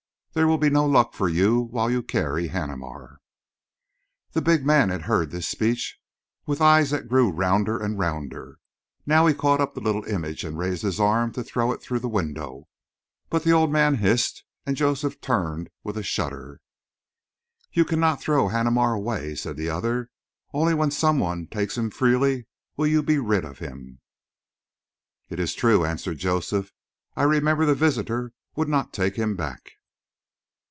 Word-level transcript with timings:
There 0.33 0.47
will 0.47 0.57
be 0.57 0.69
no 0.69 0.85
luck 0.85 1.13
for 1.13 1.27
you 1.27 1.59
while 1.59 1.91
you 1.91 2.01
carry 2.01 2.47
Haneemar." 2.47 3.17
The 4.31 4.41
big 4.41 4.65
man 4.65 4.87
had 4.87 5.01
heard 5.01 5.29
this 5.29 5.45
speech 5.45 5.99
with 6.45 6.61
eyes 6.61 6.91
that 6.91 7.09
grew 7.09 7.29
rounder 7.29 7.77
and 7.77 7.99
rounder. 7.99 8.57
Now 9.05 9.25
he 9.27 9.33
caught 9.33 9.59
up 9.59 9.73
the 9.73 9.81
little 9.81 10.05
image 10.05 10.45
and 10.45 10.57
raised 10.57 10.83
his 10.83 11.01
arm 11.01 11.33
to 11.33 11.43
throw 11.43 11.73
it 11.73 11.81
through 11.81 11.99
the 11.99 12.07
window. 12.07 12.69
But 13.29 13.43
the 13.43 13.51
old 13.51 13.73
man 13.73 13.95
hissed, 13.95 14.45
and 14.65 14.77
Joseph 14.77 15.19
turned 15.19 15.69
with 15.83 15.97
a 15.97 16.01
shudder. 16.01 16.61
"You 17.73 17.83
cannot 17.83 18.21
throw 18.21 18.47
Haneemar 18.47 18.93
away," 18.93 19.35
said 19.35 19.57
the 19.57 19.67
other. 19.69 20.11
"Only 20.53 20.73
when 20.73 20.91
some 20.91 21.19
one 21.19 21.45
takes 21.45 21.77
him 21.77 21.89
freely 21.89 22.47
will 22.77 22.87
you 22.87 23.03
be 23.03 23.17
rid 23.19 23.43
of 23.43 23.59
him." 23.59 23.99
"It 25.27 25.41
is 25.41 25.53
true," 25.53 25.83
answered 25.83 26.19
Joseph. 26.19 26.71
"I 27.17 27.23
remember 27.23 27.65
the 27.65 27.75
visitor 27.75 28.31
would 28.55 28.69
not 28.69 28.93
take 28.93 29.17
him 29.17 29.35
back." 29.35 29.73